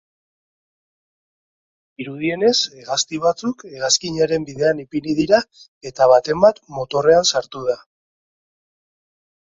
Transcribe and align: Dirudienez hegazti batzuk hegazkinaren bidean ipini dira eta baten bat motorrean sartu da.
Dirudienez 2.01 2.53
hegazti 2.79 3.21
batzuk 3.27 3.63
hegazkinaren 3.73 4.49
bidean 4.49 4.83
ipini 4.87 5.17
dira 5.23 5.45
eta 5.93 6.11
baten 6.17 6.45
bat 6.49 6.65
motorrean 6.81 7.33
sartu 7.37 7.67
da. 7.73 7.81